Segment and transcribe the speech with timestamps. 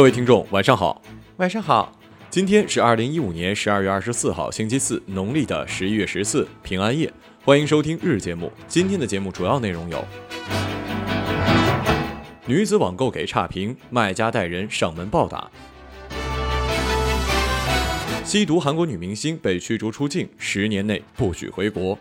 [0.00, 1.02] 各位听众，晚上好。
[1.36, 1.94] 晚上好，
[2.30, 7.12] 今天是二零一五年十二月二十四号，星期四，农历的十一月十四，平安夜。
[7.44, 8.50] 欢迎收听日节目。
[8.66, 10.02] 今天的节目主要内容有：
[12.46, 15.50] 女子网购给差评，卖家带人上门暴打；
[18.24, 21.98] 吸毒韩国女明星被驱逐出境，十年内不许回国；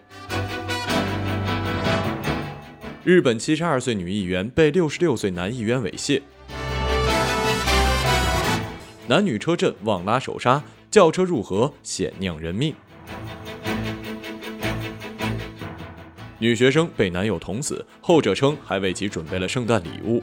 [3.03, 6.21] 日本七十二岁女议员被六十六岁男议员猥亵；
[9.09, 12.71] 男女车震忘拉手刹，轿车入河险酿人命；
[16.37, 20.21] 女学生被男友捅死，后者称还为其准备了圣诞礼物；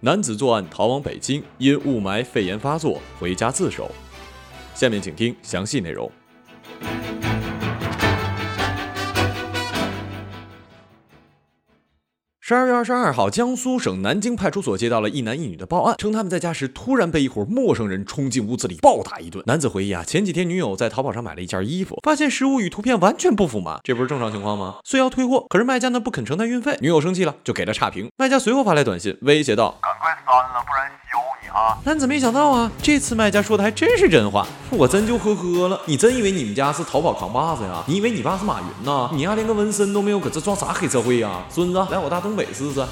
[0.00, 3.90] 男子作案逃往北京，因雾霾肺炎发作回家自首。
[4.74, 6.10] 下面请听详细内容。
[12.46, 19.42] 十二月二十二号，江苏省南京派出所接到了一男一女的报案，称他们在家时突然被一伙陌生人冲进屋子里暴打一顿。
[19.46, 24.76] 男子回忆啊，前几天女友在淘宝上买了一件衣服，发现实物与图片完全不符嘛，这不是正常情况吗？
[24.84, 28.10] 遂要退货，可是卖家呢不肯承担运费，女友生气了，就给了差评。
[28.18, 30.92] 卖家随后发来短信，威胁道：“赶快删了，不然
[31.54, 35.80] 啊！”男子没想到啊，这次卖家说的还真是真话，我真就呵呵了。
[35.86, 37.82] 你真以为你们家是淘宝扛把子呀？
[37.86, 39.08] 你以为你爸是马云呐？
[39.14, 41.44] 你丫连个纹身都没有，搁这装啥黑社会呀？
[41.48, 42.84] 孙子，来我大东北试试。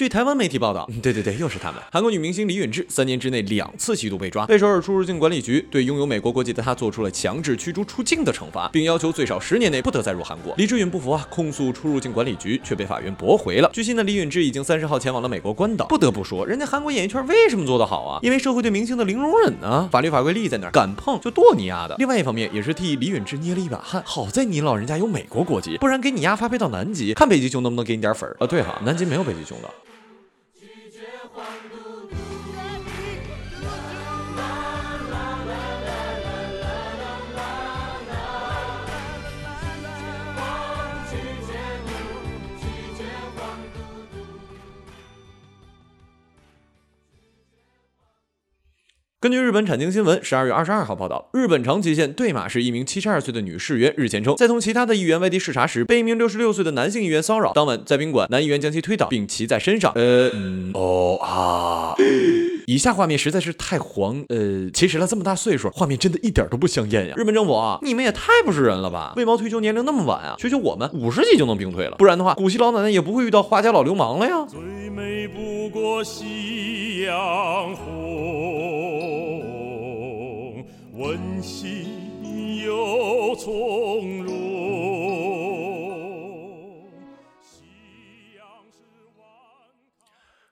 [0.00, 1.78] 据台湾媒体报道，对对对，又是他们。
[1.92, 10.54] 韩国女明星李允智三年之内两次吸毒被抓，被首尔出入境管理局对拥有美国国籍的她做出了强制驱逐出境的惩罚，并要求最少十年内不得再入韩国。
[10.56, 13.68] 李智允不服啊，控诉出入境管理局，却被法院驳回了。
[13.74, 15.84] 据悉呢，李允智已经三十号前往了美国关岛。
[15.84, 18.20] 不得不说，人家韩国演艺圈为什么做得好啊？
[18.22, 21.94] 因为社会对明星的零容忍呢，法律法规立在那儿，敢碰就剁你丫的。
[21.98, 24.02] 另外一方面，也是替李允智捏了一把汗。
[24.06, 28.46] 好在你老人家有美国国籍，不然给你丫发配到南极，看北极熊能不能给你点粉儿啊？
[28.46, 29.68] 对哈，南极没有北极熊的。
[49.22, 57.52] 根据日本产经新闻十二月二十二号报道，日本长崎县对马市一名七十二岁的女市员日前称，在同其他的议员外地视察时，被一名六十六岁的男性议员骚扰。
[57.52, 59.92] 当晚在宾馆，男议员将其推倒并骑在身上。
[59.94, 61.94] 呃，嗯，哦啊，
[62.66, 64.24] 以下画面实在是太黄。
[64.30, 67.14] 呃，其实了这么大岁数，画面真的一点都不香艳呀。
[67.18, 69.12] 日本政府啊，你们也太不是人了吧？
[69.16, 70.36] 为毛退休年龄那么晚啊？
[70.38, 74.46] 学学我们五十级就能兵退了，不然的话，古稀老奶奶也不会遇到花家老流氓了呀。
[74.48, 74.58] 最
[74.88, 78.09] 美不过夕阳红，
[81.00, 81.86] 温馨
[82.62, 84.39] 又从容。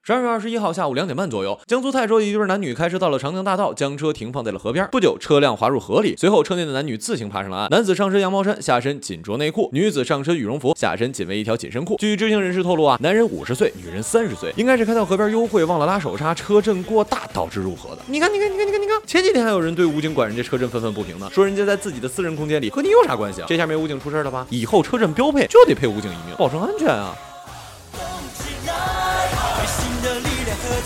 [0.09, 4.89] 十二月二十一号下午两点半左右，江苏泰州一对男女开车到了长江大道，将车停放在了河边。
[4.91, 7.69] 不久，车辆滑入河里，随后车内的男女自行爬上了岸。
[7.69, 11.97] 男子上身羊毛衫，下身紧着内裤；女子上身羽绒服，下身仅为一条紧身裤。
[11.99, 17.99] 据知情人士透露啊，男人五十岁，女人三十岁，应该是开到河边幽会，忘了拉手刹，车震过大导致入河的。
[18.07, 23.47] 你看，你看，你看，你看，你看，前几天还有人对武警管人家车震愤愤不平呢，说人家在自己的私人空间里和你有啥关系啊？
[23.47, 24.47] 这下没武警出事了吧？
[24.49, 27.15] 以后车震标配就得配武警一命，保证安全啊！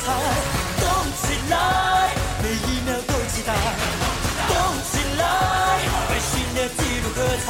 [0.04, 0.12] 动
[1.14, 2.10] 起来，
[2.43, 3.54] 每一秒都期待！
[4.49, 5.78] 动起来，
[6.10, 7.46] 为新的纪录喝彩！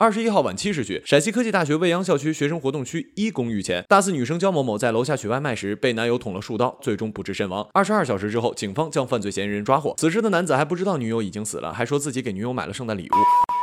[0.00, 7.66] 二十一号晚七时许，陕西科技大学未央校区学生活动区一公寓前，大四女生焦某某在楼下取外卖时被男友捅了数刀，最终不治身亡。
[7.72, 9.94] 二十二小时之后，警方将犯罪嫌疑人抓获。
[9.96, 13.57] 此时的男子还不知道女友已经死了，还说自己给女友买了圣诞礼物。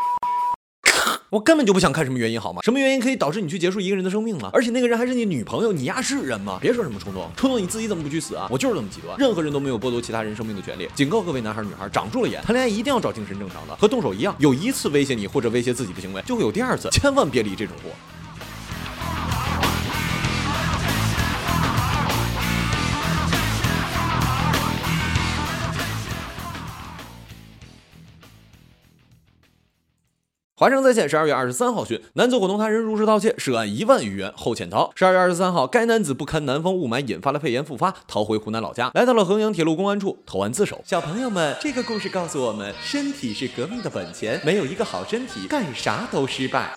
[1.31, 2.61] 我根本就不想看什么原因好吗？
[2.63, 4.51] 什么原因可以导致你去结束一个人的生命吗？
[4.53, 6.59] 而且那个人还是你女朋友，你丫是人吗？
[6.61, 8.47] 别说什么冲动，冲动你自己怎么不去死啊？
[8.51, 10.87] 我就是这么极端，任何人都没有剥夺其他人生命的权利。
[10.93, 17.89] 警告各位男孩女孩，长住了眼，谈恋爱一定要找精神正常的，和动手一样，有一次威胁你或者威胁自己的行为，就会有第二次，千万别理这种货。
[30.57, 34.89] 华商在线十二月二十三号讯，男子伙同他人入室盗窃，涉案一万余元后潜逃。
[34.95, 40.79] 十二月二十三号，该男子不堪南方雾霾引发了肺炎复发，逃回湖南老家，来到了衡阳铁路公安处投案自首。
[40.85, 46.73] 小朋友们，这个故事告诉我们，身体是革命的本钱，没有一个好身体，干啥都失败。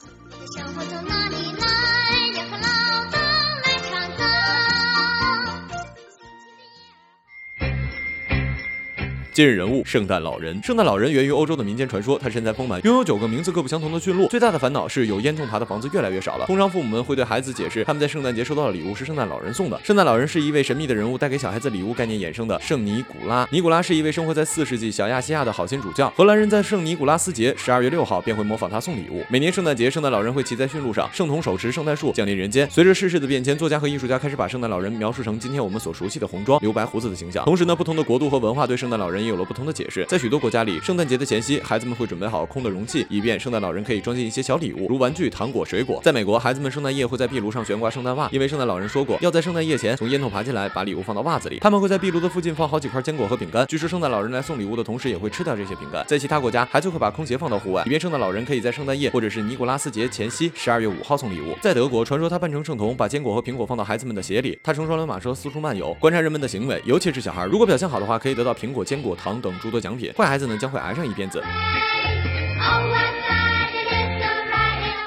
[9.38, 10.60] 今日人物：圣诞老人。
[10.64, 14.26] 圣诞老人源于欧洲的民间传说，他身材丰满，拥有九个名字各不相同的驯鹿。
[14.26, 16.46] 最大的烦恼是有烟囱爬的房子越来越少了。
[16.46, 19.80] 通常父母们会对孩子解释，他们在圣诞节收到的礼物是圣诞老人送的。
[19.84, 23.46] 圣诞老人是一位神秘的人物，带给小孩子礼物概念衍生的圣尼古拉。
[23.52, 26.12] 尼古拉是一位生活在四世纪小亚细亚的好心主教。
[26.16, 29.24] 荷兰人在圣尼古拉斯节十二月六号便会模仿他送礼物。
[29.28, 32.68] 每年圣诞节，圣诞老人会骑在驯鹿上，圣童手持圣诞树降临人间。
[32.68, 37.44] 随着世事的变迁，作家和艺术家开始把圣诞老人描述成今天我们所熟悉的红装、留白胡子的形象。
[37.44, 40.04] 同时呢，不同的国度和文化对圣诞老人有了不同的解释。
[40.06, 46.00] 在许多国家里，圣诞节的前夕，孩子们会准备好空的容器，以便圣诞老人可以装进一些小礼物，如玩具、糖果、水果。
[46.02, 51.58] 在美国，孩子们圣诞夜会在壁炉上悬挂圣诞袜，因为圣诞老人说过，要在圣诞夜前从烟囱爬进来，把礼物放到袜子里。
[51.60, 53.66] 他们会在壁炉的附近放好几块坚果和饼干。
[53.66, 56.04] 据说圣诞老人来送礼物的同时，也会吃掉这些饼干。
[56.06, 61.54] 在其他国家，孩子会把空鞋放到户外，以便圣诞老人可以在圣诞夜或者是尼古拉斯节前夕，十二月五号送礼物。
[61.60, 67.44] 在德国，传说他扮成圣童，把坚果和苹果放到孩子们的鞋里，他乘双轮马车四处漫游，观察人们的行为，尤其是小孩。
[67.46, 70.10] 如果表现好的话，可以得到苹果、坚果、糖等诸多奖品。
[70.16, 71.42] 坏孩子呢，将会挨上一鞭子。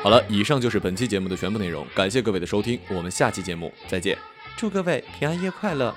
[0.03, 4.17] 好了，以上就是本期节目的全部内容，感谢各位的收听，我们下期节目再见，
[4.57, 5.95] 祝各位平安夜快乐。